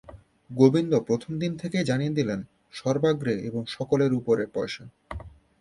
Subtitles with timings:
[0.49, 2.39] গোবিন্দ প্রথম দিন থেকেই জানিয়ে দিলেন,
[2.71, 4.83] সর্বাগ্রে এবং সকলের উপরে পয়সা।